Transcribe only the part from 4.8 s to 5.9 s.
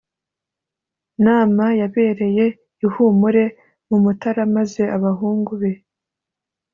abahungu be